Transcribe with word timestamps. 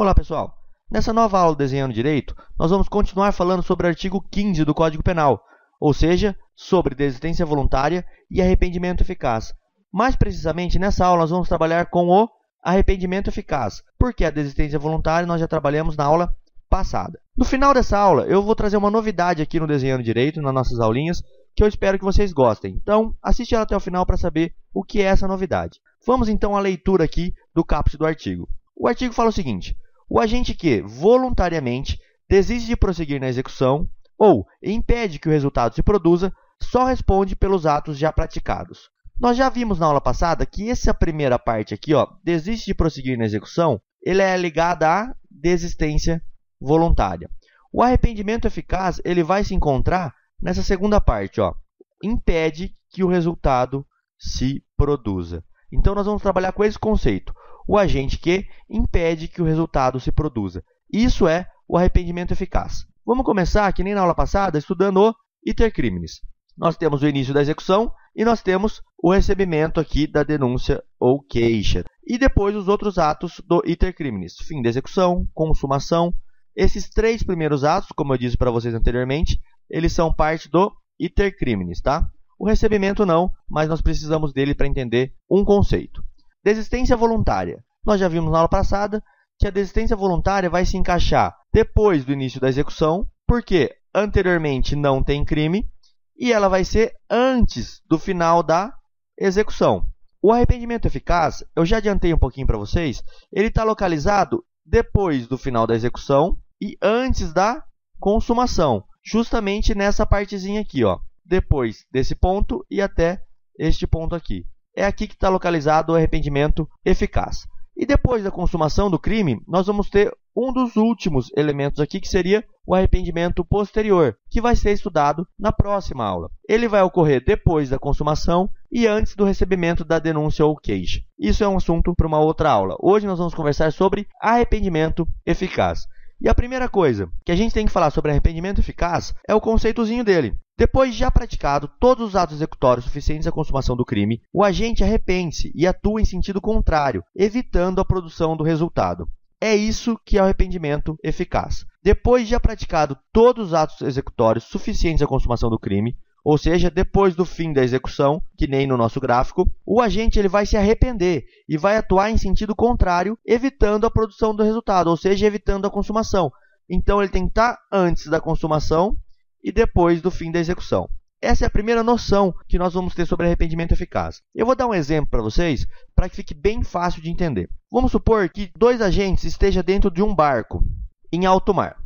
Olá 0.00 0.14
pessoal! 0.14 0.56
Nessa 0.90 1.12
nova 1.12 1.38
aula 1.38 1.54
Desenhando 1.54 1.92
Direito, 1.92 2.34
nós 2.58 2.70
vamos 2.70 2.88
continuar 2.88 3.32
falando 3.32 3.62
sobre 3.62 3.86
o 3.86 3.90
artigo 3.90 4.24
15 4.30 4.64
do 4.64 4.72
Código 4.72 5.02
Penal, 5.02 5.44
ou 5.78 5.92
seja, 5.92 6.34
sobre 6.56 6.94
desistência 6.94 7.44
voluntária 7.44 8.02
e 8.30 8.40
arrependimento 8.40 9.02
eficaz. 9.02 9.52
Mais 9.92 10.16
precisamente, 10.16 10.78
nessa 10.78 11.04
aula 11.04 11.20
nós 11.20 11.28
vamos 11.28 11.48
trabalhar 11.48 11.90
com 11.90 12.08
o 12.08 12.26
arrependimento 12.62 13.28
eficaz, 13.28 13.82
porque 13.98 14.24
a 14.24 14.30
desistência 14.30 14.78
voluntária 14.78 15.26
nós 15.26 15.38
já 15.38 15.46
trabalhamos 15.46 15.98
na 15.98 16.04
aula 16.04 16.34
passada. 16.70 17.20
No 17.36 17.44
final 17.44 17.74
dessa 17.74 17.98
aula, 17.98 18.22
eu 18.22 18.42
vou 18.42 18.54
trazer 18.54 18.78
uma 18.78 18.90
novidade 18.90 19.42
aqui 19.42 19.60
no 19.60 19.66
Desenhando 19.66 20.02
Direito, 20.02 20.40
nas 20.40 20.54
nossas 20.54 20.80
aulinhas, 20.80 21.22
que 21.54 21.62
eu 21.62 21.68
espero 21.68 21.98
que 21.98 22.04
vocês 22.06 22.32
gostem. 22.32 22.72
Então, 22.82 23.14
assiste 23.22 23.54
ela 23.54 23.64
até 23.64 23.76
o 23.76 23.80
final 23.80 24.06
para 24.06 24.16
saber 24.16 24.54
o 24.72 24.82
que 24.82 25.02
é 25.02 25.04
essa 25.04 25.28
novidade. 25.28 25.78
Vamos 26.06 26.30
então 26.30 26.56
à 26.56 26.60
leitura 26.60 27.04
aqui 27.04 27.34
do 27.54 27.62
caput 27.62 27.98
do 27.98 28.06
artigo. 28.06 28.48
O 28.74 28.88
artigo 28.88 29.12
fala 29.12 29.28
o 29.28 29.32
seguinte: 29.32 29.76
o 30.10 30.18
agente 30.18 30.52
que 30.54 30.82
voluntariamente 30.82 31.96
desiste 32.28 32.66
de 32.66 32.76
prosseguir 32.76 33.20
na 33.20 33.28
execução 33.28 33.88
ou 34.18 34.44
impede 34.60 35.20
que 35.20 35.28
o 35.28 35.32
resultado 35.32 35.74
se 35.74 35.82
produza 35.82 36.32
só 36.60 36.84
responde 36.84 37.36
pelos 37.36 37.64
atos 37.64 37.96
já 37.96 38.12
praticados. 38.12 38.90
Nós 39.20 39.36
já 39.36 39.48
vimos 39.48 39.78
na 39.78 39.86
aula 39.86 40.00
passada 40.00 40.44
que 40.44 40.68
essa 40.68 40.92
primeira 40.92 41.38
parte 41.38 41.72
aqui, 41.72 41.94
ó, 41.94 42.06
desiste 42.24 42.66
de 42.66 42.74
prosseguir 42.74 43.16
na 43.16 43.24
execução, 43.24 43.80
ele 44.02 44.20
é 44.20 44.36
ligada 44.36 44.88
à 44.88 45.14
desistência 45.30 46.20
voluntária. 46.60 47.30
O 47.72 47.82
arrependimento 47.82 48.46
eficaz 48.46 49.00
ele 49.04 49.22
vai 49.22 49.44
se 49.44 49.54
encontrar 49.54 50.12
nessa 50.42 50.62
segunda 50.62 51.00
parte, 51.00 51.40
ó, 51.40 51.54
impede 52.02 52.74
que 52.90 53.04
o 53.04 53.08
resultado 53.08 53.86
se 54.18 54.64
produza. 54.76 55.44
Então, 55.72 55.94
nós 55.94 56.06
vamos 56.06 56.22
trabalhar 56.22 56.52
com 56.52 56.64
esse 56.64 56.78
conceito. 56.78 57.32
O 57.70 57.78
agente 57.78 58.18
que 58.18 58.48
impede 58.68 59.28
que 59.28 59.40
o 59.40 59.44
resultado 59.44 60.00
se 60.00 60.10
produza. 60.10 60.60
Isso 60.92 61.28
é 61.28 61.46
o 61.68 61.78
arrependimento 61.78 62.32
eficaz. 62.32 62.84
Vamos 63.06 63.24
começar, 63.24 63.72
que 63.72 63.84
nem 63.84 63.94
na 63.94 64.00
aula 64.00 64.12
passada, 64.12 64.58
estudando 64.58 64.96
o 64.96 65.14
iter 65.46 65.72
criminis. 65.72 66.14
Nós 66.58 66.76
temos 66.76 67.00
o 67.00 67.06
início 67.06 67.32
da 67.32 67.40
execução 67.40 67.92
e 68.16 68.24
nós 68.24 68.42
temos 68.42 68.82
o 69.00 69.12
recebimento 69.12 69.78
aqui 69.78 70.08
da 70.08 70.24
denúncia 70.24 70.82
ou 70.98 71.22
queixa. 71.22 71.84
E 72.04 72.18
depois 72.18 72.56
os 72.56 72.66
outros 72.66 72.98
atos 72.98 73.40
do 73.46 73.62
iter 73.64 73.94
criminis. 73.94 74.34
Fim 74.48 74.60
da 74.62 74.68
execução, 74.68 75.24
consumação. 75.32 76.12
Esses 76.56 76.90
três 76.90 77.22
primeiros 77.22 77.62
atos, 77.62 77.90
como 77.94 78.12
eu 78.12 78.18
disse 78.18 78.36
para 78.36 78.50
vocês 78.50 78.74
anteriormente, 78.74 79.38
eles 79.70 79.92
são 79.92 80.12
parte 80.12 80.50
do 80.50 80.72
iter 80.98 81.38
criminis, 81.38 81.80
tá? 81.80 82.04
O 82.36 82.48
recebimento 82.48 83.06
não, 83.06 83.30
mas 83.48 83.68
nós 83.68 83.80
precisamos 83.80 84.32
dele 84.32 84.56
para 84.56 84.66
entender 84.66 85.12
um 85.30 85.44
conceito. 85.44 86.02
Desistência 86.42 86.96
voluntária. 86.96 87.62
Nós 87.84 88.00
já 88.00 88.08
vimos 88.08 88.30
na 88.30 88.38
aula 88.38 88.48
passada 88.48 89.02
que 89.38 89.46
a 89.46 89.50
desistência 89.50 89.96
voluntária 89.96 90.50
vai 90.50 90.64
se 90.64 90.76
encaixar 90.76 91.34
depois 91.52 92.04
do 92.04 92.12
início 92.12 92.40
da 92.40 92.48
execução, 92.48 93.06
porque 93.26 93.74
anteriormente 93.94 94.76
não 94.76 95.02
tem 95.02 95.24
crime, 95.24 95.68
e 96.16 96.32
ela 96.32 96.48
vai 96.48 96.64
ser 96.64 96.92
antes 97.08 97.80
do 97.88 97.98
final 97.98 98.42
da 98.42 98.72
execução. 99.18 99.84
O 100.22 100.32
arrependimento 100.32 100.86
eficaz, 100.86 101.42
eu 101.56 101.64
já 101.64 101.78
adiantei 101.78 102.12
um 102.12 102.18
pouquinho 102.18 102.46
para 102.46 102.58
vocês, 102.58 103.02
ele 103.32 103.48
está 103.48 103.64
localizado 103.64 104.44
depois 104.64 105.26
do 105.26 105.38
final 105.38 105.66
da 105.66 105.74
execução 105.74 106.36
e 106.60 106.76
antes 106.82 107.32
da 107.32 107.64
consumação, 107.98 108.84
justamente 109.02 109.74
nessa 109.74 110.04
partezinha 110.04 110.60
aqui, 110.60 110.84
ó 110.84 110.98
depois 111.30 111.86
desse 111.92 112.16
ponto 112.16 112.66
e 112.68 112.82
até 112.82 113.22
este 113.56 113.86
ponto 113.86 114.16
aqui. 114.16 114.44
É 114.76 114.84
aqui 114.84 115.06
que 115.06 115.14
está 115.14 115.28
localizado 115.28 115.92
o 115.92 115.96
arrependimento 115.96 116.68
eficaz. 116.84 117.46
E 117.76 117.86
depois 117.86 118.22
da 118.22 118.30
consumação 118.30 118.90
do 118.90 118.98
crime, 118.98 119.40
nós 119.48 119.66
vamos 119.66 119.88
ter 119.88 120.12
um 120.36 120.52
dos 120.52 120.76
últimos 120.76 121.30
elementos 121.36 121.80
aqui, 121.80 121.98
que 121.98 122.08
seria 122.08 122.44
o 122.66 122.74
arrependimento 122.74 123.44
posterior, 123.44 124.16
que 124.30 124.40
vai 124.40 124.54
ser 124.54 124.72
estudado 124.72 125.26
na 125.38 125.50
próxima 125.50 126.04
aula. 126.04 126.30
Ele 126.48 126.68
vai 126.68 126.82
ocorrer 126.82 127.24
depois 127.24 127.70
da 127.70 127.78
consumação 127.78 128.48
e 128.70 128.86
antes 128.86 129.16
do 129.16 129.24
recebimento 129.24 129.84
da 129.84 129.98
denúncia 129.98 130.44
ou 130.44 130.56
queixa. 130.56 131.00
Isso 131.18 131.42
é 131.42 131.48
um 131.48 131.56
assunto 131.56 131.94
para 131.94 132.06
uma 132.06 132.20
outra 132.20 132.50
aula. 132.50 132.76
Hoje 132.80 133.06
nós 133.06 133.18
vamos 133.18 133.34
conversar 133.34 133.72
sobre 133.72 134.06
arrependimento 134.20 135.06
eficaz. 135.26 135.86
E 136.22 136.28
a 136.28 136.34
primeira 136.34 136.68
coisa 136.68 137.08
que 137.24 137.32
a 137.32 137.36
gente 137.36 137.54
tem 137.54 137.64
que 137.64 137.72
falar 137.72 137.90
sobre 137.90 138.10
arrependimento 138.10 138.60
eficaz 138.60 139.14
é 139.26 139.34
o 139.34 139.40
conceitozinho 139.40 140.04
dele. 140.04 140.34
Depois 140.60 140.92
de 140.92 140.98
já 140.98 141.10
praticado 141.10 141.70
todos 141.80 142.08
os 142.08 142.14
atos 142.14 142.36
executórios 142.36 142.84
suficientes 142.84 143.26
à 143.26 143.32
consumação 143.32 143.74
do 143.74 143.82
crime, 143.82 144.20
o 144.30 144.44
agente 144.44 144.84
arrepende-se 144.84 145.50
e 145.54 145.66
atua 145.66 146.02
em 146.02 146.04
sentido 146.04 146.38
contrário, 146.38 147.02
evitando 147.16 147.80
a 147.80 147.84
produção 147.84 148.36
do 148.36 148.44
resultado. 148.44 149.08
É 149.40 149.56
isso 149.56 149.98
que 150.04 150.18
é 150.18 150.20
o 150.20 150.24
arrependimento 150.24 150.98
eficaz. 151.02 151.64
Depois 151.82 152.24
de 152.24 152.32
já 152.32 152.38
praticado 152.38 152.94
todos 153.10 153.46
os 153.46 153.54
atos 153.54 153.80
executórios 153.80 154.44
suficientes 154.44 155.00
à 155.00 155.06
consumação 155.06 155.48
do 155.48 155.58
crime, 155.58 155.96
ou 156.22 156.36
seja, 156.36 156.70
depois 156.70 157.14
do 157.16 157.24
fim 157.24 157.54
da 157.54 157.64
execução, 157.64 158.22
que 158.36 158.46
nem 158.46 158.66
no 158.66 158.76
nosso 158.76 159.00
gráfico, 159.00 159.50
o 159.64 159.80
agente 159.80 160.18
ele 160.18 160.28
vai 160.28 160.44
se 160.44 160.58
arrepender 160.58 161.24
e 161.48 161.56
vai 161.56 161.78
atuar 161.78 162.10
em 162.10 162.18
sentido 162.18 162.54
contrário, 162.54 163.16
evitando 163.24 163.86
a 163.86 163.90
produção 163.90 164.36
do 164.36 164.42
resultado, 164.42 164.90
ou 164.90 164.96
seja, 164.98 165.24
evitando 165.24 165.66
a 165.66 165.70
consumação. 165.70 166.30
Então 166.68 167.00
ele 167.00 167.10
tem 167.10 167.22
que 167.22 167.30
estar 167.30 167.58
antes 167.72 168.08
da 168.08 168.20
consumação 168.20 168.94
e 169.42 169.52
depois 169.52 170.00
do 170.00 170.10
fim 170.10 170.30
da 170.30 170.38
execução. 170.38 170.88
Essa 171.22 171.44
é 171.44 171.46
a 171.46 171.50
primeira 171.50 171.82
noção 171.82 172.34
que 172.48 172.58
nós 172.58 172.72
vamos 172.72 172.94
ter 172.94 173.06
sobre 173.06 173.26
arrependimento 173.26 173.72
eficaz. 173.72 174.22
Eu 174.34 174.46
vou 174.46 174.54
dar 174.54 174.66
um 174.66 174.74
exemplo 174.74 175.10
para 175.10 175.20
vocês 175.20 175.66
para 175.94 176.08
que 176.08 176.16
fique 176.16 176.32
bem 176.32 176.62
fácil 176.62 177.02
de 177.02 177.10
entender. 177.10 177.50
Vamos 177.70 177.92
supor 177.92 178.28
que 178.30 178.50
dois 178.56 178.80
agentes 178.80 179.24
estejam 179.24 179.62
dentro 179.62 179.90
de 179.90 180.02
um 180.02 180.14
barco 180.14 180.64
em 181.12 181.26
alto 181.26 181.52
mar. 181.52 181.76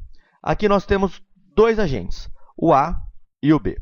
Aqui 0.41 0.69
nós 0.69 0.87
temos 0.87 1.20
dois 1.56 1.81
agentes, 1.81 2.28
o 2.56 2.72
A 2.72 3.00
e 3.42 3.53
o 3.53 3.59
B. 3.59 3.76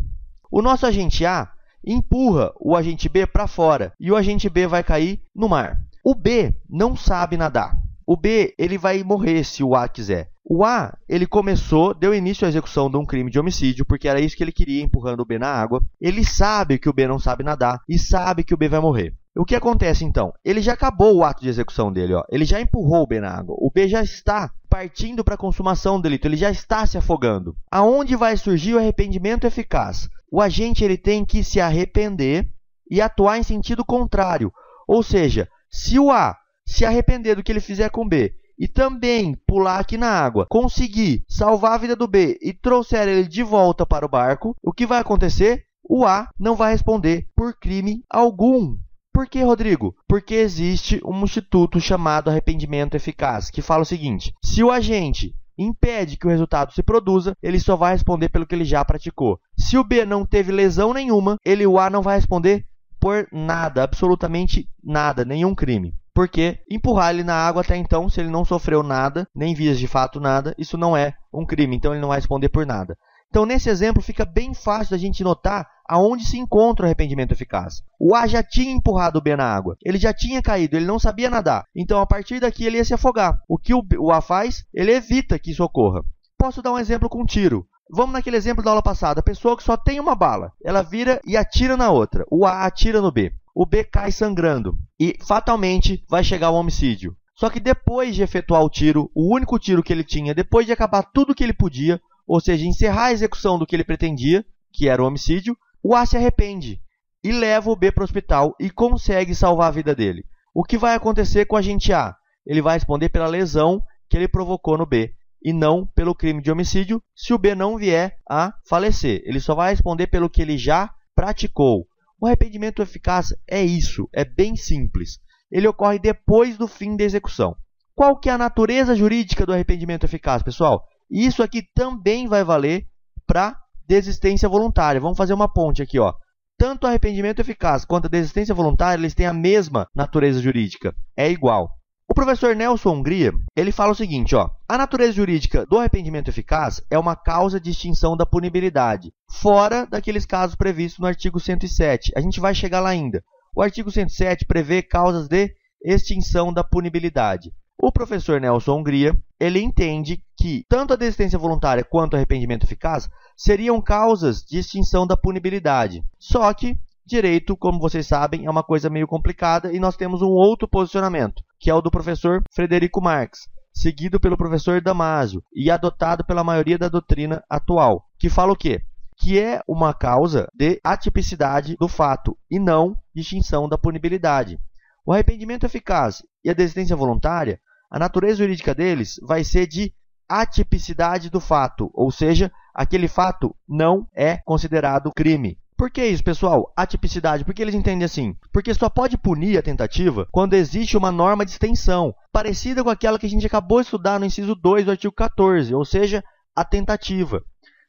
O 0.51 0.63
nosso 0.63 0.87
agente 0.87 1.27
A 1.27 1.53
empurra 1.85 2.53
o 2.59 2.77
agente 2.77 3.09
B 3.09 3.27
para 3.27 3.47
fora 3.47 3.93
e 3.99 4.11
o 4.11 4.17
agente 4.17 4.49
B 4.49 4.67
vai 4.67 4.83
cair 4.83 5.21
no 5.35 5.49
mar. 5.49 5.83
O 6.05 6.15
B 6.15 6.57
não 6.69 6.97
sabe 6.97 7.37
nadar. 7.37 7.77
O 8.13 8.17
B 8.17 8.55
ele 8.59 8.77
vai 8.77 9.03
morrer 9.03 9.43
se 9.43 9.65
o 9.65 9.75
A 9.75 9.89
quiser. 9.89 10.29
O 10.45 10.67
A, 10.67 10.95
ele 11.09 11.27
começou, 11.27 11.95
deu 11.95 12.15
início 12.15 12.45
à 12.45 12.49
execução 12.51 12.91
de 12.91 12.99
um 12.99 13.07
crime 13.07 13.31
de 13.31 13.41
homicídio, 13.41 13.87
porque 13.87 14.07
era 14.07 14.21
isso 14.21 14.37
que 14.37 14.45
ele 14.45 14.53
queria, 14.53 14.83
empurrando 14.83 15.21
o 15.21 15.25
B 15.25 15.39
na 15.39 15.49
água. 15.49 15.81
Ele 15.99 16.23
sabe 16.23 16.79
que 16.79 16.91
o 16.91 16.93
B 16.93 17.09
não 17.09 17.19
sabe 17.19 17.43
nadar 17.43 17.81
e 17.89 17.99
sabe 17.99 18.45
que 18.45 18.53
o 18.53 18.57
B 18.59 18.69
vai 18.69 18.81
morrer. 18.81 19.15
O 19.35 19.47
que 19.47 19.55
acontece 19.55 20.05
então? 20.05 20.31
Ele 20.45 20.61
já 20.61 20.75
acabou 20.75 21.17
o 21.17 21.25
ato 21.25 21.41
de 21.41 21.49
execução 21.49 21.91
dele, 21.91 22.13
ó. 22.13 22.23
ele 22.31 22.45
já 22.45 22.61
empurrou 22.61 23.03
o 23.03 23.07
B 23.07 23.19
na 23.19 23.31
água. 23.31 23.57
O 23.59 23.71
B 23.71 23.89
já 23.89 24.03
está 24.03 24.51
partindo 24.69 25.25
para 25.25 25.37
a 25.37 25.39
consumação 25.39 25.97
do 25.97 26.03
delito, 26.03 26.29
ele 26.29 26.37
já 26.37 26.51
está 26.51 26.85
se 26.85 26.99
afogando. 26.99 27.57
Aonde 27.71 28.15
vai 28.15 28.37
surgir 28.37 28.75
o 28.75 28.79
arrependimento 28.79 29.47
eficaz? 29.47 30.07
O 30.31 30.39
agente 30.39 30.85
ele 30.85 30.99
tem 30.99 31.25
que 31.25 31.43
se 31.43 31.63
arrepender 31.63 32.47
e 32.91 33.01
atuar 33.01 33.39
em 33.39 33.43
sentido 33.43 33.83
contrário. 33.83 34.53
Ou 34.87 35.03
seja, 35.03 35.49
se 35.71 35.99
o 35.99 36.11
A 36.11 36.37
se 36.73 36.85
arrepender 36.85 37.37
do 37.37 37.43
que 37.43 37.53
ele 37.53 37.61
fizer 37.61 37.91
com 37.91 38.09
B 38.09 38.35
e 38.59 38.67
também 38.67 39.35
pular 39.47 39.79
aqui 39.79 39.99
na 39.99 40.09
água, 40.09 40.47
conseguir 40.49 41.23
salvar 41.29 41.73
a 41.73 41.79
vida 41.79 41.95
do 41.95 42.07
B 42.07 42.39
e 42.41 42.53
trouxer 42.53 43.09
ele 43.09 43.29
de 43.29 43.43
volta 43.43 43.85
para 43.85 44.07
o 44.07 44.09
barco, 44.09 44.57
o 44.63 44.73
que 44.73 44.87
vai 44.87 45.01
acontecer? 45.01 45.65
O 45.89 46.07
A 46.07 46.29
não 46.39 46.55
vai 46.55 46.73
responder 46.73 47.27
por 47.37 47.55
crime 47.59 48.03
algum. 48.09 48.77
Por 49.13 49.27
que, 49.27 49.43
Rodrigo? 49.43 49.95
Porque 50.09 50.35
existe 50.35 51.01
um 51.05 51.23
instituto 51.23 51.79
chamado 51.79 52.31
arrependimento 52.31 52.95
eficaz, 52.95 53.51
que 53.51 53.61
fala 53.61 53.83
o 53.83 53.87
seguinte: 53.87 54.33
se 54.43 54.63
o 54.63 54.71
agente 54.71 55.35
impede 55.59 56.17
que 56.17 56.27
o 56.27 56.31
resultado 56.31 56.73
se 56.73 56.83
produza, 56.83 57.37
ele 57.43 57.61
só 57.61 57.77
vai 57.77 57.93
responder 57.93 58.31
pelo 58.31 58.47
que 58.47 58.55
ele 58.55 58.65
já 58.65 58.83
praticou. 58.83 59.39
Se 59.59 59.77
o 59.77 59.85
B 59.85 60.07
não 60.07 60.25
teve 60.25 60.51
lesão 60.51 60.95
nenhuma, 60.95 61.37
ele 61.45 61.67
o 61.67 61.79
A 61.79 61.91
não 61.91 62.01
vai 62.01 62.17
responder 62.17 62.65
por 62.99 63.29
nada, 63.33 63.83
absolutamente 63.83 64.69
nada, 64.83 65.25
nenhum 65.25 65.55
crime. 65.55 65.93
Porque 66.15 66.59
empurrar 66.71 67.11
ele 67.11 67.25
na 67.25 67.35
água 67.35 67.63
até 67.63 67.77
então, 67.77 68.09
se 68.09 68.21
ele 68.21 68.29
não 68.29 68.45
sofreu 68.45 68.83
nada, 68.83 69.27
nem 69.35 69.55
vias 69.55 69.79
de 69.79 69.87
fato 69.87 70.21
nada, 70.21 70.55
isso 70.59 70.77
não 70.77 70.97
é 70.97 71.15
um 71.33 71.47
crime, 71.47 71.75
então 71.75 71.93
ele 71.93 72.01
não 72.01 72.09
vai 72.09 72.19
responder 72.19 72.51
por 72.51 72.67
nada. 72.67 72.97
Então, 73.31 73.47
nesse 73.47 73.71
exemplo, 73.71 74.03
fica 74.03 74.27
bem 74.27 74.53
fácil 74.53 74.91
da 74.91 74.99
gente 74.99 75.25
notar 75.25 75.67
aonde 75.89 76.27
se 76.27 76.39
encontra 76.39 76.85
o 76.85 76.87
arrependimento 76.87 77.33
eficaz. 77.33 77.83
O 77.99 78.15
A 78.15 78.27
já 78.27 78.43
tinha 78.43 78.71
empurrado 78.71 79.19
o 79.19 79.23
B 79.23 79.35
na 79.35 79.47
água, 79.47 79.75
ele 79.83 79.97
já 79.97 80.13
tinha 80.13 80.43
caído, 80.43 80.77
ele 80.77 80.85
não 80.85 80.99
sabia 80.99 81.31
nadar. 81.31 81.65
Então, 81.75 81.99
a 81.99 82.07
partir 82.07 82.41
daqui, 82.41 82.67
ele 82.67 82.77
ia 82.77 82.85
se 82.85 82.93
afogar. 82.93 83.39
O 83.49 83.57
que 83.57 83.73
o 83.73 84.11
A 84.13 84.21
faz? 84.21 84.65
Ele 84.75 84.93
evita 84.93 85.39
que 85.39 85.51
isso 85.51 85.65
ocorra. 85.65 86.05
Posso 86.37 86.61
dar 86.61 86.73
um 86.73 86.79
exemplo 86.79 87.09
com 87.09 87.23
um 87.23 87.27
tiro. 87.27 87.67
Vamos 87.91 88.13
naquele 88.13 88.37
exemplo 88.37 88.63
da 88.63 88.71
aula 88.71 88.83
passada. 88.83 89.21
A 89.21 89.25
pessoa 89.25 89.57
que 89.57 89.63
só 89.63 89.79
tem 89.79 89.99
uma 89.99 90.15
bala, 90.15 90.53
ela 90.63 90.83
vira 90.83 91.19
e 91.27 91.35
atira 91.35 91.75
na 91.75 91.91
outra. 91.91 92.27
O 92.31 92.45
A 92.45 92.67
atira 92.67 93.01
no 93.01 93.11
B 93.11 93.33
o 93.55 93.67
B 93.67 93.85
cai 93.85 94.11
sangrando 94.11 94.79
e 94.99 95.17
fatalmente 95.27 96.05
vai 96.09 96.25
chegar 96.25 96.49
ao 96.49 96.55
homicídio. 96.55 97.17
Só 97.35 97.51
que 97.51 97.61
depois 97.61 98.15
de 98.15 98.23
efetuar 98.23 98.63
o 98.63 98.71
tiro, 98.71 99.11
o 99.15 99.35
único 99.35 99.59
tiro 99.59 99.83
que 99.83 99.93
ele 99.93 100.05
tinha, 100.05 100.35
depois 100.35 100.67
de 100.67 100.73
acabar 100.73 101.03
tudo 101.03 101.35
que 101.35 101.43
ele 101.43 101.53
podia, 101.53 102.01
ou 102.27 102.41
seja, 102.41 102.65
encerrar 102.65 103.07
a 103.07 103.13
execução 103.13 103.59
do 103.59 103.67
que 103.67 103.75
ele 103.75 103.85
pretendia, 103.85 104.45
que 104.73 104.89
era 104.89 105.03
o 105.03 105.07
homicídio, 105.07 105.57
o 105.83 105.95
A 105.95 106.07
se 106.07 106.17
arrepende 106.17 106.81
e 107.25 107.33
leva 107.33 107.71
o 107.71 107.77
B 107.77 107.91
para 107.91 108.03
o 108.03 108.05
hospital 108.05 108.55
e 108.59 108.71
consegue 108.71 109.35
salvar 109.35 109.69
a 109.69 109.73
vida 109.73 109.95
dele. 109.95 110.25
O 110.55 110.63
que 110.63 110.79
vai 110.79 110.95
acontecer 110.95 111.47
com 111.47 111.57
o 111.57 111.59
agente 111.59 111.93
A? 111.93 112.15
Ele 112.47 112.63
vai 112.63 112.75
responder 112.75 113.09
pela 113.09 113.27
lesão 113.27 113.83
que 114.09 114.17
ele 114.17 114.29
provocou 114.29 114.77
no 114.77 114.87
B 114.87 115.15
e 115.45 115.53
não 115.53 115.87
pelo 115.87 116.15
crime 116.15 116.41
de 116.41 116.51
homicídio, 116.51 117.03
se 117.15 117.35
o 117.35 117.39
B 117.39 117.55
não 117.55 117.77
vier 117.77 118.17
a 118.29 118.53
falecer. 118.69 119.23
Ele 119.25 119.41
só 119.41 119.55
vai 119.55 119.71
responder 119.71 120.07
pelo 120.07 120.31
que 120.31 120.41
ele 120.41 120.57
já 120.57 120.91
praticou. 121.15 121.87
O 122.23 122.27
arrependimento 122.29 122.81
eficaz 122.81 123.35
é 123.51 123.65
isso, 123.65 124.09
é 124.15 124.25
bem 124.25 124.55
simples. 124.55 125.19
Ele 125.51 125.67
ocorre 125.67 125.99
depois 125.99 126.57
do 126.57 126.69
fim 126.69 126.97
da 126.97 127.03
execução. 127.03 127.57
Qual 127.97 128.17
que 128.17 128.31
é 128.31 128.33
a 128.33 128.39
natureza 128.39 128.95
jurídica 128.95 129.45
do 129.45 129.53
arrependimento 129.53 130.05
eficaz, 130.05 130.41
pessoal? 130.41 130.85
Isso 131.11 131.43
aqui 131.43 131.65
também 131.75 132.29
vai 132.29 132.45
valer 132.45 132.87
para 133.27 133.59
desistência 133.89 134.49
voluntária. 134.49 135.01
Vamos 135.01 135.19
fazer 135.19 135.35
uma 135.35 135.53
ponte 135.53 135.83
aqui, 135.83 135.99
ó. 135.99 136.15
Tanto 136.57 136.85
o 136.85 136.87
arrependimento 136.87 137.41
eficaz 137.41 137.85
quanto 137.85 138.07
a 138.07 138.11
desistência 138.11 138.55
voluntária, 138.55 139.01
eles 139.01 139.15
têm 139.15 139.27
a 139.27 139.33
mesma 139.33 139.89
natureza 139.93 140.41
jurídica. 140.41 140.95
É 141.17 141.29
igual. 141.29 141.71
O 142.13 142.15
professor 142.15 142.55
Nelson 142.55 142.97
Hungria, 142.97 143.33
ele 143.57 143.73
fala 143.73 143.93
o 143.93 143.95
seguinte, 143.95 144.37
ó: 144.37 144.51
A 144.69 144.77
natureza 144.77 145.15
jurídica 145.15 145.65
do 145.65 145.79
arrependimento 145.79 146.29
eficaz 146.29 146.79
é 146.91 146.99
uma 146.99 147.17
causa 147.17 147.59
de 147.59 147.71
extinção 147.71 148.15
da 148.15 148.27
punibilidade, 148.27 149.11
fora 149.31 149.87
daqueles 149.87 150.27
casos 150.27 150.55
previstos 150.55 151.01
no 151.01 151.07
artigo 151.07 151.41
107. 151.41 152.13
A 152.15 152.21
gente 152.21 152.39
vai 152.39 152.55
chegar 152.55 152.81
lá 152.81 152.91
ainda. 152.91 153.25
O 153.57 153.63
artigo 153.63 153.91
107 153.91 154.45
prevê 154.45 154.83
causas 154.83 155.27
de 155.27 155.55
extinção 155.83 156.53
da 156.53 156.63
punibilidade. 156.63 157.51
O 157.83 157.91
professor 157.91 158.39
Nelson 158.39 158.81
Hungria, 158.81 159.17
ele 159.41 159.63
entende 159.63 160.23
que 160.37 160.67
tanto 160.69 160.93
a 160.93 160.97
desistência 160.97 161.39
voluntária 161.39 161.83
quanto 161.83 162.13
o 162.13 162.17
arrependimento 162.17 162.65
eficaz 162.65 163.09
seriam 163.35 163.81
causas 163.81 164.43
de 164.43 164.59
extinção 164.59 165.07
da 165.07 165.17
punibilidade. 165.17 166.03
Só 166.19 166.53
que 166.53 166.77
direito, 167.07 167.57
como 167.57 167.81
vocês 167.81 168.07
sabem, 168.07 168.47
é 168.47 168.51
uma 168.51 168.63
coisa 168.63 168.89
meio 168.89 169.07
complicada 169.07 169.73
e 169.73 169.81
nós 169.81 169.97
temos 169.97 170.23
um 170.23 170.31
outro 170.31 170.69
posicionamento, 170.69 171.43
que 171.63 171.71
é 171.71 171.75
o 171.75 171.81
do 171.81 171.93
professor 171.93 172.43
Frederico 172.53 173.01
Marx, 173.01 173.49
seguido 173.73 174.19
pelo 174.19 174.37
professor 174.37 174.81
Damasio 174.81 175.45
e 175.55 175.71
adotado 175.71 176.27
pela 176.27 176.43
maioria 176.43 176.77
da 176.77 176.89
doutrina 176.89 177.41
atual, 177.49 178.05
que 178.19 178.29
fala 178.29 178.53
o 178.53 178.57
quê? 178.57 178.83
Que 179.17 179.39
é 179.39 179.63
uma 179.69 179.95
causa 179.95 180.49
de 180.53 180.81
atipicidade 180.83 181.77
do 181.79 181.87
fato 181.87 182.37
e 182.51 182.59
não 182.59 182.97
de 183.15 183.21
extinção 183.21 183.69
da 183.69 183.79
punibilidade. 183.79 184.59
O 185.07 185.13
arrependimento 185.13 185.65
eficaz 185.65 186.25
e 186.45 186.51
a 186.51 186.53
desistência 186.53 186.97
voluntária, 186.97 187.61
a 187.89 187.97
natureza 187.97 188.39
jurídica 188.39 188.75
deles 188.75 189.21
vai 189.23 189.45
ser 189.45 189.69
de 189.69 189.95
atipicidade 190.29 191.31
do 191.31 191.39
fato, 191.39 191.93
ou 191.95 192.11
seja, 192.11 192.51
aquele 192.75 193.07
fato 193.07 193.55
não 193.69 194.09
é 194.13 194.39
considerado 194.39 195.13
crime. 195.15 195.62
Por 195.83 195.91
que 195.91 196.07
isso, 196.07 196.23
pessoal? 196.23 196.73
Atipicidade. 196.77 197.45
Porque 197.45 197.61
eles 197.61 197.75
entendem 197.75 198.05
assim? 198.05 198.37
Porque 198.53 198.73
só 198.73 198.89
pode 198.89 199.19
punir 199.19 199.59
a 199.59 199.63
tentativa 199.63 200.29
quando 200.31 200.55
existe 200.55 200.97
uma 200.97 201.11
norma 201.11 201.45
de 201.45 201.51
extensão, 201.51 202.15
parecida 202.31 202.85
com 202.85 202.89
aquela 202.89 203.19
que 203.19 203.27
a 203.27 203.29
gente 203.29 203.45
acabou 203.45 203.81
de 203.81 203.87
estudar 203.87 204.21
no 204.21 204.25
inciso 204.25 204.55
2 204.55 204.85
do 204.85 204.93
artigo 204.93 205.13
14, 205.13 205.75
ou 205.75 205.85
seja, 205.85 206.23
a 206.55 206.65
tentativa. 206.65 207.43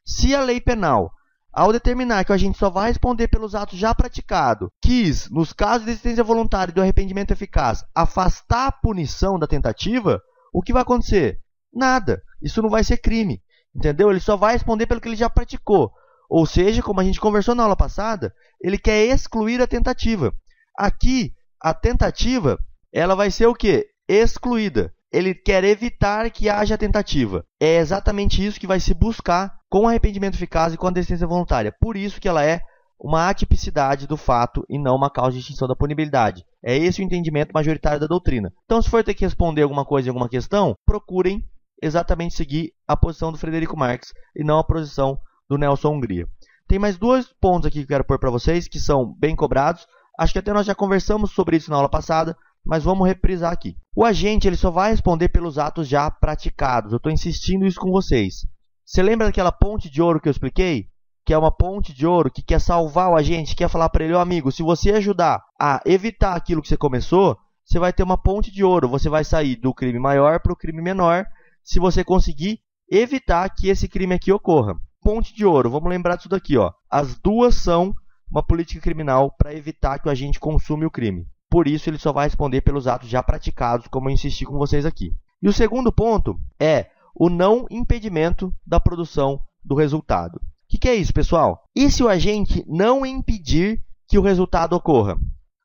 Se 0.04 0.34
a 0.34 0.42
lei 0.42 0.60
penal, 0.60 1.08
ao 1.52 1.72
determinar 1.72 2.24
que 2.24 2.32
o 2.32 2.34
agente 2.34 2.58
só 2.58 2.68
vai 2.68 2.88
responder 2.88 3.28
pelos 3.28 3.54
atos 3.54 3.78
já 3.78 3.94
praticados, 3.94 4.70
quis, 4.82 5.30
nos 5.30 5.52
casos 5.52 5.84
de 5.84 5.92
existência 5.92 6.24
voluntária 6.24 6.72
e 6.72 6.74
do 6.74 6.82
arrependimento 6.82 7.30
eficaz, 7.30 7.84
afastar 7.94 8.66
a 8.66 8.72
punição 8.72 9.38
da 9.38 9.46
tentativa, 9.46 10.20
o 10.52 10.62
que 10.62 10.72
vai 10.72 10.82
acontecer? 10.82 11.38
Nada. 11.72 12.20
Isso 12.42 12.60
não 12.60 12.68
vai 12.68 12.82
ser 12.82 12.96
crime. 12.96 13.40
Entendeu? 13.72 14.10
Ele 14.10 14.18
só 14.18 14.36
vai 14.36 14.54
responder 14.54 14.86
pelo 14.86 15.00
que 15.00 15.06
ele 15.06 15.14
já 15.14 15.30
praticou. 15.30 15.92
Ou 16.28 16.46
seja, 16.46 16.82
como 16.82 17.00
a 17.00 17.04
gente 17.04 17.20
conversou 17.20 17.54
na 17.54 17.62
aula 17.62 17.76
passada, 17.76 18.32
ele 18.60 18.78
quer 18.78 19.06
excluir 19.06 19.60
a 19.60 19.66
tentativa. 19.66 20.32
Aqui, 20.76 21.32
a 21.60 21.72
tentativa, 21.72 22.58
ela 22.92 23.14
vai 23.14 23.30
ser 23.30 23.46
o 23.46 23.54
quê? 23.54 23.86
Excluída. 24.08 24.92
Ele 25.12 25.34
quer 25.34 25.62
evitar 25.64 26.28
que 26.30 26.48
haja 26.48 26.76
tentativa. 26.76 27.44
É 27.60 27.76
exatamente 27.76 28.44
isso 28.44 28.58
que 28.58 28.66
vai 28.66 28.80
se 28.80 28.92
buscar 28.92 29.52
com 29.70 29.86
arrependimento 29.86 30.34
eficaz 30.34 30.74
e 30.74 30.76
com 30.76 30.88
a 30.88 30.90
desistência 30.90 31.26
voluntária. 31.26 31.74
Por 31.80 31.96
isso 31.96 32.20
que 32.20 32.28
ela 32.28 32.44
é 32.44 32.60
uma 32.98 33.28
atipicidade 33.28 34.06
do 34.06 34.16
fato 34.16 34.64
e 34.68 34.78
não 34.78 34.96
uma 34.96 35.10
causa 35.10 35.32
de 35.32 35.40
extinção 35.40 35.68
da 35.68 35.76
punibilidade. 35.76 36.44
É 36.64 36.76
esse 36.76 37.00
o 37.00 37.04
entendimento 37.04 37.52
majoritário 37.52 38.00
da 38.00 38.06
doutrina. 38.06 38.52
Então, 38.64 38.80
se 38.80 38.88
for 38.88 39.04
ter 39.04 39.14
que 39.14 39.24
responder 39.24 39.62
alguma 39.62 39.84
coisa 39.84 40.08
em 40.08 40.10
alguma 40.10 40.28
questão, 40.28 40.74
procurem 40.86 41.44
exatamente 41.82 42.34
seguir 42.34 42.72
a 42.88 42.96
posição 42.96 43.30
do 43.30 43.38
Frederico 43.38 43.76
Marx 43.76 44.12
e 44.34 44.42
não 44.42 44.58
a 44.58 44.64
posição 44.64 45.18
do 45.48 45.58
Nelson 45.58 45.94
Hungria. 45.94 46.26
Tem 46.66 46.78
mais 46.78 46.96
dois 46.96 47.26
pontos 47.40 47.66
aqui 47.66 47.78
que 47.78 47.84
eu 47.84 47.88
quero 47.88 48.04
pôr 48.04 48.18
para 48.18 48.30
vocês, 48.30 48.66
que 48.66 48.80
são 48.80 49.14
bem 49.18 49.36
cobrados. 49.36 49.86
Acho 50.18 50.32
que 50.32 50.38
até 50.38 50.52
nós 50.52 50.66
já 50.66 50.74
conversamos 50.74 51.32
sobre 51.32 51.56
isso 51.56 51.70
na 51.70 51.76
aula 51.76 51.88
passada, 51.88 52.36
mas 52.64 52.84
vamos 52.84 53.06
reprisar 53.06 53.52
aqui. 53.52 53.76
O 53.94 54.04
agente 54.04 54.48
ele 54.48 54.56
só 54.56 54.70
vai 54.70 54.90
responder 54.90 55.28
pelos 55.28 55.58
atos 55.58 55.86
já 55.86 56.10
praticados. 56.10 56.92
Eu 56.92 56.96
estou 56.96 57.12
insistindo 57.12 57.66
isso 57.66 57.78
com 57.78 57.90
vocês. 57.90 58.46
Você 58.84 59.02
lembra 59.02 59.26
daquela 59.26 59.52
ponte 59.52 59.90
de 59.90 60.00
ouro 60.00 60.20
que 60.20 60.28
eu 60.28 60.30
expliquei? 60.30 60.86
Que 61.26 61.34
é 61.34 61.38
uma 61.38 61.54
ponte 61.54 61.92
de 61.92 62.06
ouro 62.06 62.30
que 62.30 62.42
quer 62.42 62.60
salvar 62.60 63.10
o 63.10 63.16
agente, 63.16 63.56
quer 63.56 63.68
falar 63.68 63.88
para 63.88 64.04
ele, 64.04 64.14
oh, 64.14 64.18
amigo, 64.18 64.52
se 64.52 64.62
você 64.62 64.90
ajudar 64.92 65.42
a 65.60 65.80
evitar 65.84 66.34
aquilo 66.34 66.62
que 66.62 66.68
você 66.68 66.76
começou, 66.76 67.36
você 67.64 67.78
vai 67.78 67.92
ter 67.92 68.02
uma 68.02 68.16
ponte 68.16 68.50
de 68.50 68.62
ouro. 68.62 68.88
Você 68.88 69.08
vai 69.08 69.24
sair 69.24 69.56
do 69.56 69.74
crime 69.74 69.98
maior 69.98 70.40
para 70.40 70.52
o 70.52 70.56
crime 70.56 70.82
menor, 70.82 71.26
se 71.62 71.78
você 71.78 72.04
conseguir 72.04 72.60
evitar 72.90 73.48
que 73.50 73.68
esse 73.68 73.88
crime 73.88 74.14
aqui 74.14 74.30
ocorra 74.32 74.74
ponte 75.04 75.34
de 75.34 75.44
ouro. 75.44 75.70
Vamos 75.70 75.90
lembrar 75.90 76.16
disso 76.16 76.28
daqui, 76.28 76.56
ó. 76.56 76.72
As 76.90 77.14
duas 77.18 77.54
são 77.54 77.94
uma 78.30 78.42
política 78.42 78.80
criminal 78.80 79.30
para 79.36 79.54
evitar 79.54 79.98
que 79.98 80.08
o 80.08 80.10
agente 80.10 80.40
consuma 80.40 80.86
o 80.86 80.90
crime. 80.90 81.26
Por 81.50 81.68
isso, 81.68 81.88
ele 81.88 81.98
só 81.98 82.12
vai 82.12 82.26
responder 82.26 82.62
pelos 82.62 82.86
atos 82.86 83.08
já 83.08 83.22
praticados, 83.22 83.86
como 83.86 84.08
eu 84.08 84.14
insisti 84.14 84.44
com 84.44 84.56
vocês 84.56 84.86
aqui. 84.86 85.12
E 85.40 85.48
o 85.48 85.52
segundo 85.52 85.92
ponto 85.92 86.36
é 86.58 86.86
o 87.14 87.28
não 87.28 87.66
impedimento 87.70 88.52
da 88.66 88.80
produção 88.80 89.40
do 89.62 89.74
resultado. 89.74 90.36
O 90.36 90.40
que, 90.68 90.78
que 90.78 90.88
é 90.88 90.94
isso, 90.94 91.12
pessoal? 91.12 91.62
E 91.76 91.90
se 91.90 92.02
o 92.02 92.08
agente 92.08 92.64
não 92.66 93.04
impedir 93.04 93.80
que 94.08 94.18
o 94.18 94.22
resultado 94.22 94.74
ocorra? 94.74 95.16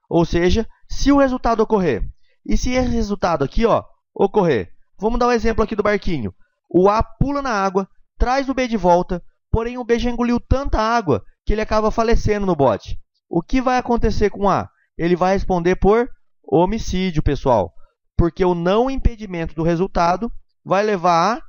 Ou 0.10 0.26
seja, 0.26 0.68
se 0.88 1.12
o 1.12 1.18
resultado 1.18 1.62
ocorrer, 1.62 2.04
e 2.46 2.58
se 2.58 2.72
esse 2.72 2.90
resultado 2.90 3.44
aqui 3.44 3.66
ó, 3.66 3.84
ocorrer? 4.14 4.72
Vamos 5.00 5.18
dar 5.18 5.28
um 5.28 5.32
exemplo 5.32 5.64
aqui 5.64 5.76
do 5.76 5.84
barquinho. 5.84 6.34
O 6.70 6.90
A 6.90 7.02
pula 7.02 7.42
na 7.42 7.52
água, 7.52 7.88
traz 8.18 8.50
o 8.50 8.54
B 8.54 8.68
de 8.68 8.78
volta, 8.78 9.24
porém 9.52 9.78
o 9.78 9.84
B 9.84 10.00
já 10.00 10.10
engoliu 10.10 10.40
tanta 10.40 10.80
água 10.80 11.24
que 11.46 11.54
ele 11.54 11.62
acaba 11.62 11.92
falecendo 11.92 12.46
no 12.46 12.56
bote. 12.56 13.00
O 13.30 13.42
que 13.42 13.62
vai 13.62 13.78
acontecer 13.78 14.30
com 14.30 14.50
A? 14.50 14.70
Ele 14.98 15.16
vai 15.16 15.34
responder 15.34 15.76
por 15.76 16.10
homicídio, 16.44 17.24
pessoal, 17.24 17.72
porque 18.18 18.44
o 18.44 18.56
não 18.56 18.90
impedimento 18.90 19.56
do 19.56 19.64
resultado 19.64 20.32
vai 20.64 20.84
levar 20.84 21.38
à 21.38 21.42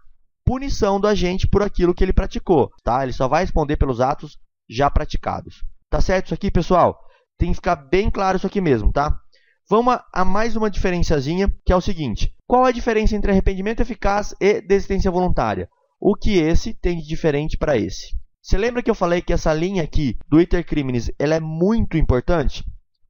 punição 0.45 1.01
do 1.01 1.07
agente 1.07 1.49
por 1.49 1.63
aquilo 1.63 1.95
que 1.95 2.05
ele 2.05 2.13
praticou, 2.13 2.71
tá? 2.85 3.03
Ele 3.03 3.13
só 3.13 3.27
vai 3.29 3.43
responder 3.43 3.77
pelos 3.77 4.01
atos 4.01 4.39
já 4.69 4.91
praticados. 4.91 5.63
Tá 5.89 6.01
certo 6.01 6.27
isso 6.27 6.35
aqui, 6.35 6.51
pessoal? 6.51 6.99
Tem 7.39 7.51
que 7.51 7.57
ficar 7.57 7.77
bem 7.77 8.11
claro 8.11 8.37
isso 8.37 8.47
aqui 8.47 8.61
mesmo, 8.61 8.93
tá? 8.93 9.19
Vamos 9.69 9.99
a 10.13 10.25
mais 10.25 10.57
uma 10.57 10.71
diferenciazinha, 10.71 11.49
que 11.65 11.73
é 11.73 11.77
o 11.77 11.81
seguinte. 11.81 12.35
Qual 12.47 12.65
a 12.65 12.73
diferença 12.73 13.15
entre 13.15 13.31
arrependimento 13.31 13.81
eficaz 13.81 14.35
e 14.41 14.61
desistência 14.61 15.11
voluntária? 15.11 15.69
O 16.01 16.15
que 16.17 16.39
esse 16.39 16.73
tem 16.73 16.99
de 16.99 17.07
diferente 17.07 17.59
para 17.59 17.77
esse. 17.77 18.19
Você 18.43 18.57
lembra 18.57 18.83
que 18.83 18.91
eu 18.91 18.95
falei 18.95 19.21
que 19.21 19.33
essa 19.33 19.53
linha 19.53 19.83
aqui 19.83 20.17
do 20.27 20.41
iter 20.41 20.65
criminis 20.65 21.11
ela 21.19 21.35
é 21.35 21.41
muito 21.41 21.99
importante? 21.99 22.65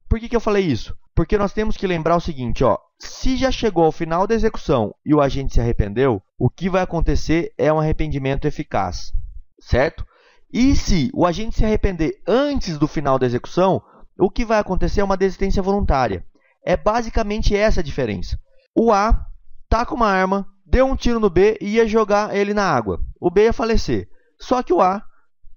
Por 0.09 0.19
que, 0.19 0.27
que 0.27 0.35
eu 0.35 0.41
falei 0.41 0.65
isso? 0.65 0.95
Porque 1.15 1.37
nós 1.37 1.53
temos 1.53 1.77
que 1.77 1.87
lembrar 1.87 2.17
o 2.17 2.21
seguinte, 2.21 2.63
ó, 2.63 2.77
se 2.99 3.37
já 3.37 3.49
chegou 3.49 3.85
ao 3.85 3.91
final 3.91 4.27
da 4.27 4.35
execução 4.35 4.93
e 5.05 5.13
o 5.13 5.21
agente 5.21 5.53
se 5.53 5.61
arrependeu, 5.61 6.21
o 6.37 6.49
que 6.49 6.69
vai 6.69 6.81
acontecer 6.81 7.53
é 7.57 7.71
um 7.71 7.79
arrependimento 7.79 8.45
eficaz, 8.45 9.13
certo? 9.59 10.05
E 10.53 10.75
se 10.75 11.09
o 11.13 11.25
agente 11.25 11.55
se 11.55 11.65
arrepender 11.65 12.21
antes 12.27 12.77
do 12.77 12.87
final 12.87 13.17
da 13.17 13.25
execução, 13.25 13.81
o 14.19 14.29
que 14.29 14.43
vai 14.43 14.59
acontecer 14.59 14.99
é 14.99 15.03
uma 15.03 15.17
desistência 15.17 15.63
voluntária. 15.63 16.25
É 16.63 16.75
basicamente 16.75 17.55
essa 17.55 17.79
a 17.79 17.83
diferença. 17.83 18.37
O 18.75 18.91
A 18.91 19.25
tá 19.69 19.85
com 19.85 19.95
uma 19.95 20.09
arma, 20.09 20.45
deu 20.71 20.85
um 20.85 20.95
tiro 20.95 21.19
no 21.19 21.29
B 21.29 21.57
e 21.59 21.75
ia 21.75 21.85
jogar 21.85 22.33
ele 22.33 22.53
na 22.53 22.63
água. 22.63 23.01
O 23.19 23.29
B 23.29 23.43
ia 23.43 23.53
falecer. 23.53 24.07
Só 24.39 24.63
que 24.63 24.71
o 24.71 24.81
A 24.81 25.03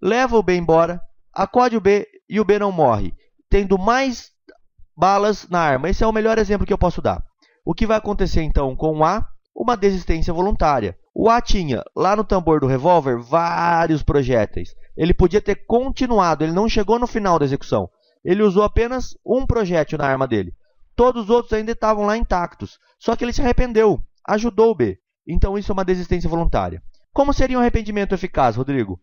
leva 0.03 0.37
o 0.37 0.43
B 0.43 0.57
embora, 0.57 1.01
acode 1.33 1.77
o 1.77 1.81
B 1.81 2.05
e 2.29 2.41
o 2.41 2.45
B 2.45 2.59
não 2.59 2.73
morre, 2.73 3.15
tendo 3.49 3.79
mais 3.79 4.33
balas 4.97 5.49
na 5.49 5.61
arma. 5.61 5.89
Esse 5.89 6.03
é 6.03 6.07
o 6.07 6.13
melhor 6.13 6.37
exemplo 6.37 6.67
que 6.67 6.73
eu 6.73 6.79
posso 6.79 7.01
dar. 7.01 7.23
O 7.65 7.73
que 7.73 7.87
vai 7.87 7.97
acontecer 7.97 8.43
então 8.43 8.75
com 8.75 8.99
o 8.99 9.05
A? 9.05 9.25
Uma 9.55 9.77
desistência 9.77 10.35
voluntária. 10.35 10.99
O 11.15 11.31
A 11.31 11.41
tinha 11.41 11.85
lá 11.95 12.17
no 12.17 12.25
tambor 12.25 12.59
do 12.59 12.67
revólver 12.67 13.17
vários 13.17 14.03
projéteis. 14.03 14.75
Ele 14.97 15.15
podia 15.15 15.41
ter 15.41 15.65
continuado, 15.65 16.43
ele 16.43 16.53
não 16.53 16.69
chegou 16.69 16.99
no 16.99 17.07
final 17.07 17.39
da 17.39 17.45
execução. 17.45 17.89
Ele 18.25 18.43
usou 18.43 18.65
apenas 18.65 19.17
um 19.25 19.47
projétil 19.47 19.97
na 19.97 20.09
arma 20.09 20.27
dele. 20.27 20.53
Todos 20.97 21.25
os 21.25 21.31
outros 21.31 21.53
ainda 21.53 21.71
estavam 21.71 22.05
lá 22.05 22.17
intactos. 22.17 22.79
Só 22.99 23.15
que 23.15 23.25
ele 23.25 23.33
se 23.33 23.43
arrependeu, 23.43 24.01
ajudou 24.27 24.73
o 24.73 24.75
B. 24.75 24.99
Então 25.27 25.57
isso 25.59 25.71
é 25.71 25.75
uma 25.75 25.85
desistência 25.85 26.29
voluntária. 26.29 26.83
Como 27.13 27.33
seria 27.33 27.57
um 27.57 27.61
arrependimento 27.61 28.15
eficaz, 28.15 28.57
Rodrigo? 28.57 29.01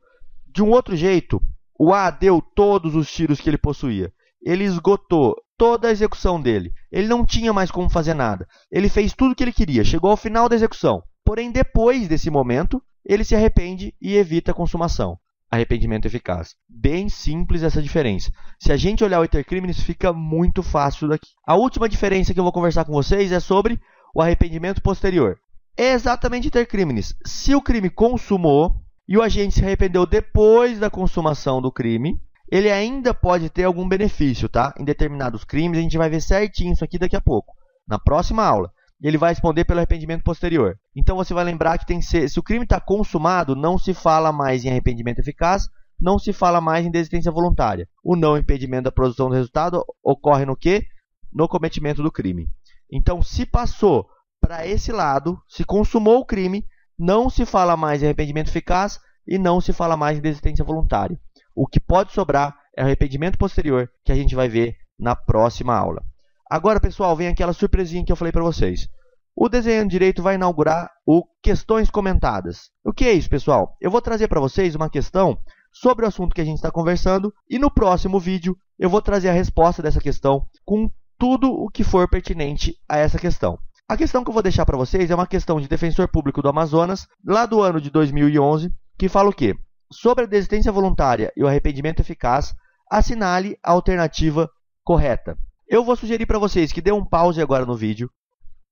De 0.53 0.61
um 0.61 0.69
outro 0.69 0.95
jeito, 0.95 1.41
o 1.79 1.93
A 1.93 2.11
deu 2.11 2.41
todos 2.41 2.93
os 2.95 3.11
tiros 3.11 3.39
que 3.39 3.49
ele 3.49 3.57
possuía. 3.57 4.11
Ele 4.45 4.63
esgotou 4.63 5.35
toda 5.57 5.87
a 5.87 5.91
execução 5.91 6.41
dele. 6.41 6.73
Ele 6.91 7.07
não 7.07 7.25
tinha 7.25 7.53
mais 7.53 7.71
como 7.71 7.89
fazer 7.89 8.13
nada. 8.13 8.47
Ele 8.71 8.89
fez 8.89 9.13
tudo 9.13 9.31
o 9.31 9.35
que 9.35 9.43
ele 9.43 9.53
queria. 9.53 9.83
Chegou 9.83 10.09
ao 10.09 10.17
final 10.17 10.49
da 10.49 10.55
execução. 10.55 11.03
Porém, 11.23 11.51
depois 11.51 12.07
desse 12.07 12.29
momento, 12.29 12.81
ele 13.05 13.23
se 13.23 13.35
arrepende 13.35 13.93
e 14.01 14.15
evita 14.15 14.51
a 14.51 14.55
consumação. 14.55 15.17
Arrependimento 15.49 16.05
eficaz. 16.05 16.55
Bem 16.67 17.09
simples 17.09 17.61
essa 17.61 17.81
diferença. 17.81 18.31
Se 18.59 18.71
a 18.71 18.77
gente 18.77 19.03
olhar 19.03 19.19
o 19.19 19.23
iter 19.23 19.45
criminis, 19.45 19.79
fica 19.81 20.13
muito 20.13 20.63
fácil 20.63 21.07
daqui. 21.07 21.29
A 21.45 21.55
última 21.55 21.89
diferença 21.89 22.33
que 22.33 22.39
eu 22.39 22.43
vou 22.43 22.53
conversar 22.53 22.85
com 22.85 22.93
vocês 22.93 23.31
é 23.31 23.39
sobre 23.39 23.79
o 24.15 24.21
arrependimento 24.21 24.81
posterior. 24.81 25.37
É 25.77 25.93
exatamente 25.93 26.47
iter 26.47 26.67
criminis. 26.67 27.15
Se 27.25 27.55
o 27.55 27.61
crime 27.61 27.89
consumou 27.89 28.75
e 29.07 29.17
o 29.17 29.21
agente 29.21 29.55
se 29.55 29.63
arrependeu 29.63 30.05
depois 30.05 30.79
da 30.79 30.89
consumação 30.89 31.61
do 31.61 31.71
crime, 31.71 32.19
ele 32.51 32.69
ainda 32.69 33.13
pode 33.13 33.49
ter 33.49 33.63
algum 33.63 33.87
benefício, 33.87 34.49
tá? 34.49 34.73
Em 34.77 34.83
determinados 34.83 35.43
crimes, 35.43 35.79
a 35.79 35.81
gente 35.81 35.97
vai 35.97 36.09
ver 36.09 36.21
certinho 36.21 36.73
isso 36.73 36.83
aqui 36.83 36.99
daqui 36.99 37.15
a 37.15 37.21
pouco, 37.21 37.53
na 37.87 37.97
próxima 37.97 38.43
aula. 38.43 38.71
Ele 39.01 39.17
vai 39.17 39.31
responder 39.31 39.63
pelo 39.63 39.79
arrependimento 39.79 40.23
posterior. 40.23 40.77
Então 40.95 41.15
você 41.15 41.33
vai 41.33 41.43
lembrar 41.43 41.77
que 41.77 41.85
tem 41.85 41.99
que 41.99 42.05
ser, 42.05 42.29
se 42.29 42.39
o 42.39 42.43
crime 42.43 42.65
está 42.65 42.79
consumado, 42.79 43.55
não 43.55 43.77
se 43.77 43.93
fala 43.93 44.31
mais 44.31 44.63
em 44.63 44.69
arrependimento 44.69 45.19
eficaz, 45.19 45.67
não 45.99 46.19
se 46.19 46.33
fala 46.33 46.59
mais 46.59 46.85
em 46.85 46.91
desistência 46.91 47.31
voluntária. 47.31 47.87
O 48.03 48.15
não 48.15 48.37
impedimento 48.37 48.83
da 48.83 48.91
produção 48.91 49.29
do 49.29 49.35
resultado 49.35 49.83
ocorre 50.03 50.45
no 50.45 50.57
que? 50.57 50.83
No 51.31 51.47
cometimento 51.47 52.03
do 52.03 52.11
crime. 52.11 52.47
Então, 52.91 53.21
se 53.21 53.45
passou 53.45 54.07
para 54.41 54.65
esse 54.67 54.91
lado, 54.91 55.39
se 55.47 55.63
consumou 55.63 56.19
o 56.19 56.25
crime, 56.25 56.65
não 56.97 57.29
se 57.29 57.45
fala 57.45 57.77
mais 57.77 58.01
em 58.01 58.05
arrependimento 58.05 58.49
eficaz 58.49 58.99
e 59.27 59.37
não 59.37 59.61
se 59.61 59.71
fala 59.71 59.95
mais 59.95 60.17
em 60.17 60.21
desistência 60.21 60.65
voluntária. 60.65 61.17
O 61.55 61.67
que 61.67 61.79
pode 61.79 62.11
sobrar 62.11 62.57
é 62.75 62.81
o 62.81 62.85
arrependimento 62.85 63.37
posterior, 63.37 63.89
que 64.03 64.11
a 64.11 64.15
gente 64.15 64.35
vai 64.35 64.49
ver 64.49 64.75
na 64.99 65.15
próxima 65.15 65.75
aula. 65.75 66.03
Agora, 66.49 66.79
pessoal, 66.79 67.15
vem 67.15 67.27
aquela 67.27 67.53
surpresinha 67.53 68.03
que 68.03 68.11
eu 68.11 68.15
falei 68.15 68.31
para 68.31 68.43
vocês. 68.43 68.89
O 69.35 69.47
Desenhando 69.47 69.89
Direito 69.89 70.21
vai 70.21 70.35
inaugurar 70.35 70.89
o 71.05 71.23
Questões 71.41 71.89
Comentadas. 71.89 72.69
O 72.83 72.91
que 72.91 73.05
é 73.05 73.13
isso, 73.13 73.29
pessoal? 73.29 73.77
Eu 73.79 73.89
vou 73.89 74.01
trazer 74.01 74.27
para 74.27 74.41
vocês 74.41 74.75
uma 74.75 74.89
questão 74.89 75.37
sobre 75.71 76.03
o 76.03 76.07
assunto 76.07 76.35
que 76.35 76.41
a 76.41 76.45
gente 76.45 76.57
está 76.57 76.69
conversando 76.69 77.33
e 77.49 77.57
no 77.57 77.71
próximo 77.71 78.19
vídeo 78.19 78.57
eu 78.77 78.89
vou 78.89 79.01
trazer 79.01 79.29
a 79.29 79.33
resposta 79.33 79.81
dessa 79.81 80.01
questão 80.01 80.45
com 80.65 80.89
tudo 81.17 81.49
o 81.51 81.69
que 81.69 81.83
for 81.83 82.09
pertinente 82.09 82.75
a 82.89 82.97
essa 82.97 83.17
questão. 83.17 83.57
A 83.91 83.97
questão 83.97 84.23
que 84.23 84.29
eu 84.29 84.33
vou 84.33 84.41
deixar 84.41 84.65
para 84.65 84.77
vocês 84.77 85.11
é 85.11 85.15
uma 85.15 85.27
questão 85.27 85.59
de 85.59 85.67
defensor 85.67 86.07
público 86.07 86.41
do 86.41 86.47
Amazonas, 86.47 87.09
lá 87.25 87.45
do 87.45 87.61
ano 87.61 87.81
de 87.81 87.89
2011, 87.89 88.71
que 88.97 89.09
fala 89.09 89.29
o 89.29 89.33
quê? 89.33 89.53
Sobre 89.91 90.23
a 90.23 90.27
desistência 90.27 90.71
voluntária 90.71 91.29
e 91.35 91.43
o 91.43 91.47
arrependimento 91.47 91.99
eficaz, 91.99 92.55
assinale 92.89 93.57
a 93.61 93.73
alternativa 93.73 94.49
correta. 94.81 95.37
Eu 95.67 95.83
vou 95.83 95.97
sugerir 95.97 96.25
para 96.25 96.39
vocês 96.39 96.71
que 96.71 96.79
dê 96.79 96.93
um 96.93 97.03
pause 97.03 97.41
agora 97.41 97.65
no 97.65 97.75
vídeo, 97.75 98.09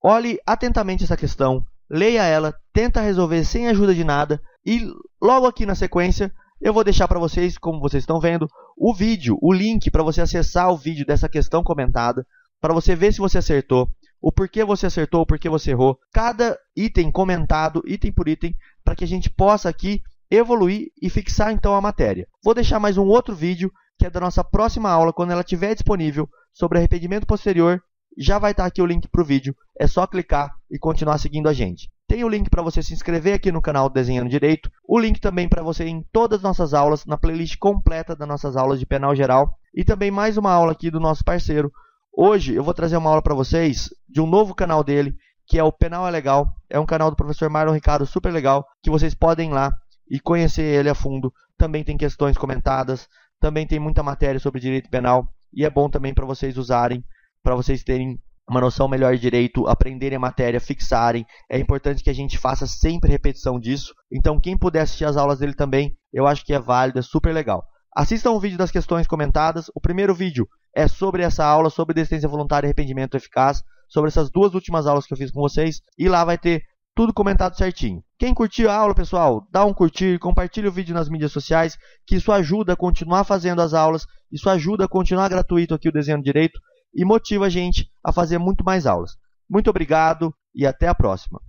olhe 0.02 0.40
atentamente 0.48 1.04
essa 1.04 1.18
questão, 1.18 1.66
leia 1.90 2.24
ela, 2.24 2.56
tenta 2.72 3.02
resolver 3.02 3.44
sem 3.44 3.68
ajuda 3.68 3.94
de 3.94 4.06
nada 4.06 4.42
e 4.66 4.90
logo 5.22 5.46
aqui 5.46 5.66
na 5.66 5.76
sequência 5.76 6.32
eu 6.62 6.72
vou 6.72 6.86
deixar 6.86 7.10
para 7.10 7.20
vocês, 7.20 7.58
como 7.58 7.82
vocês 7.82 8.04
estão 8.04 8.22
vendo, 8.22 8.48
o 8.78 8.94
vídeo, 8.94 9.38
o 9.42 9.52
link 9.52 9.92
para 9.92 10.02
você 10.02 10.22
acessar 10.22 10.72
o 10.72 10.78
vídeo 10.78 11.06
dessa 11.06 11.28
questão 11.28 11.62
comentada, 11.62 12.26
para 12.62 12.74
você 12.74 12.96
ver 12.96 13.14
se 13.14 13.20
você 13.20 13.38
acertou, 13.40 13.90
o 14.22 14.32
porquê 14.32 14.64
você 14.64 14.86
acertou, 14.86 15.22
o 15.22 15.26
porquê 15.26 15.50
você 15.50 15.72
errou, 15.72 15.98
cada 16.12 16.58
item 16.76 17.12
comentado, 17.12 17.82
item 17.86 18.12
por 18.12 18.28
item, 18.28 18.56
para 18.84 18.96
que 18.96 19.04
a 19.04 19.08
gente 19.08 19.30
possa 19.30 19.70
aqui 19.70 20.02
evoluir 20.30 20.88
e 21.02 21.10
fixar 21.10 21.52
então 21.52 21.76
a 21.76 21.82
matéria. 21.82 22.28
Vou 22.44 22.54
deixar 22.54 22.80
mais 22.80 22.98
um 22.98 23.06
outro 23.06 23.34
vídeo, 23.34 23.72
que 23.98 24.06
é 24.06 24.10
da 24.10 24.20
nossa 24.20 24.44
próxima 24.44 24.90
aula, 24.90 25.14
quando 25.14 25.32
ela 25.32 25.42
estiver 25.42 25.74
disponível, 25.74 26.30
sobre 26.54 26.78
arrependimento 26.78 27.26
posterior. 27.26 27.82
Já 28.18 28.38
vai 28.38 28.52
estar 28.52 28.66
aqui 28.66 28.82
o 28.82 28.86
link 28.86 29.08
para 29.08 29.22
o 29.22 29.26
vídeo, 29.26 29.56
é 29.80 29.88
só 29.88 30.06
clicar 30.06 30.52
e 30.70 30.78
continuar 30.78 31.18
seguindo 31.18 31.48
a 31.48 31.54
gente. 31.54 31.90
Tem 32.08 32.24
o 32.24 32.30
link 32.30 32.50
para 32.50 32.64
você 32.64 32.82
se 32.82 32.94
inscrever 32.94 33.36
aqui 33.36 33.52
no 33.52 33.62
canal 33.62 33.90
Desenhando 33.90 34.30
Direito, 34.30 34.70
o 34.88 35.00
link 35.00 35.22
também 35.22 35.48
para 35.48 35.62
você 35.62 35.86
ir 35.86 35.90
em 35.90 36.04
todas 36.12 36.40
as 36.40 36.44
nossas 36.44 36.74
aulas, 36.74 37.06
na 37.06 37.18
playlist 37.18 37.58
completa 37.58 38.16
das 38.16 38.28
nossas 38.28 38.58
aulas 38.58 38.80
de 38.80 38.86
penal 38.86 39.16
geral, 39.16 39.54
e 39.74 39.84
também 39.84 40.12
mais 40.12 40.36
uma 40.36 40.52
aula 40.52 40.72
aqui 40.72 40.90
do 40.90 41.00
nosso 41.00 41.24
parceiro. 41.24 41.72
Hoje 42.12 42.56
eu 42.56 42.64
vou 42.64 42.74
trazer 42.74 42.98
uma 42.98 43.10
aula 43.10 43.22
para 43.22 43.36
vocês 43.36 43.90
de 44.20 44.22
um 44.22 44.28
novo 44.28 44.54
canal 44.54 44.84
dele, 44.84 45.16
que 45.48 45.58
é 45.58 45.64
o 45.64 45.72
Penal 45.72 46.06
é 46.06 46.12
Legal. 46.12 46.54
É 46.70 46.78
um 46.78 46.86
canal 46.86 47.10
do 47.10 47.16
professor 47.16 47.50
Marlon 47.50 47.72
Ricardo 47.72 48.06
super 48.06 48.34
legal, 48.34 48.66
que 48.84 48.90
vocês 48.90 49.16
podem 49.16 49.50
ir 49.50 49.54
lá 49.54 49.72
e 50.12 50.20
conhecer 50.20 50.62
ele 50.62 50.90
a 50.90 50.94
fundo. 50.94 51.32
Também 51.58 51.86
tem 51.86 51.96
questões 51.96 52.38
comentadas, 52.38 53.08
também 53.40 53.66
tem 53.66 53.80
muita 53.80 54.04
matéria 54.04 54.38
sobre 54.38 54.60
direito 54.60 54.90
penal 54.90 55.26
e 55.54 55.64
é 55.64 55.70
bom 55.70 55.90
também 55.90 56.14
para 56.14 56.26
vocês 56.26 56.58
usarem, 56.58 57.02
para 57.42 57.56
vocês 57.56 57.82
terem 57.82 58.20
uma 58.50 58.60
noção 58.60 58.90
melhor 58.90 59.16
de 59.16 59.22
direito, 59.22 59.68
aprenderem 59.68 60.18
a 60.18 60.20
matéria, 60.20 60.60
fixarem. 60.60 61.26
É 61.50 61.58
importante 61.58 62.04
que 62.04 62.10
a 62.10 62.14
gente 62.14 62.38
faça 62.38 62.68
sempre 62.68 63.10
repetição 63.10 63.58
disso. 63.58 63.94
Então, 64.12 64.38
quem 64.38 64.58
puder 64.58 64.82
assistir 64.82 65.06
as 65.06 65.16
aulas 65.16 65.40
dele 65.40 65.54
também, 65.54 65.96
eu 66.12 66.28
acho 66.28 66.44
que 66.44 66.54
é 66.54 66.60
válido, 66.60 67.00
é 67.00 67.02
super 67.02 67.34
legal. 67.34 67.64
Assistam 67.96 68.32
o 68.32 68.40
vídeo 68.40 68.58
das 68.58 68.72
questões 68.72 69.08
comentadas. 69.08 69.72
O 69.74 69.80
primeiro 69.80 70.14
vídeo 70.14 70.46
é 70.76 70.90
sobre 70.90 71.24
essa 71.24 71.46
aula, 71.46 71.70
sobre 71.70 71.96
desistência 71.96 72.28
voluntária 72.28 72.66
e 72.66 72.68
arrependimento 72.68 73.16
eficaz, 73.16 73.64
sobre 73.90 74.08
essas 74.08 74.30
duas 74.30 74.54
últimas 74.54 74.88
aulas 74.88 75.06
que 75.06 75.14
eu 75.14 75.18
fiz 75.18 75.32
com 75.32 75.42
vocês. 75.42 75.82
E 75.98 76.08
lá 76.08 76.24
vai 76.24 76.38
ter 76.38 76.64
tudo 76.96 77.14
comentado 77.14 77.58
certinho. 77.58 78.04
Quem 78.18 78.34
curtiu 78.34 78.70
a 78.70 78.76
aula, 78.76 78.94
pessoal, 78.94 79.48
dá 79.52 79.66
um 79.66 79.74
curtir, 79.74 80.20
compartilhe 80.20 80.68
o 80.68 80.72
vídeo 80.72 80.94
nas 80.94 81.10
mídias 81.10 81.32
sociais, 81.32 81.78
que 82.06 82.16
isso 82.16 82.32
ajuda 82.32 82.74
a 82.74 82.78
continuar 82.78 83.24
fazendo 83.24 83.62
as 83.62 83.74
aulas, 83.74 84.06
isso 84.32 84.50
ajuda 84.50 84.86
a 84.86 84.88
continuar 84.88 85.30
gratuito 85.30 85.74
aqui 85.74 85.90
o 85.90 85.92
Desenho 85.92 86.22
Direito 86.22 86.60
e 86.94 87.06
motiva 87.06 87.46
a 87.46 87.50
gente 87.50 87.90
a 88.04 88.12
fazer 88.12 88.38
muito 88.38 88.64
mais 88.64 88.86
aulas. 88.86 89.16
Muito 89.50 89.70
obrigado 89.70 90.34
e 90.54 90.66
até 90.66 90.88
a 90.88 90.96
próxima. 90.96 91.40